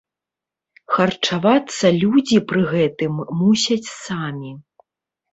Харчавацца 0.93 1.91
людзі 2.03 2.37
пры 2.51 2.63
гэтым 2.71 3.13
мусяць 3.41 3.91
самі. 4.05 4.51